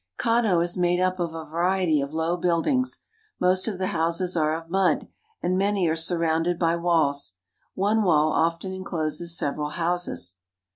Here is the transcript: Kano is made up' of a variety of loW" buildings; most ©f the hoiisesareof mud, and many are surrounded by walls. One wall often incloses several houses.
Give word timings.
Kano 0.17 0.61
is 0.61 0.75
made 0.75 0.99
up' 0.99 1.19
of 1.19 1.35
a 1.35 1.45
variety 1.45 2.01
of 2.01 2.11
loW" 2.11 2.35
buildings; 2.35 3.01
most 3.39 3.67
©f 3.67 3.77
the 3.77 3.85
hoiisesareof 3.85 4.67
mud, 4.67 5.07
and 5.43 5.59
many 5.59 5.87
are 5.87 5.95
surrounded 5.95 6.57
by 6.57 6.75
walls. 6.75 7.35
One 7.75 8.01
wall 8.01 8.31
often 8.31 8.73
incloses 8.73 9.37
several 9.37 9.69
houses. 9.69 10.37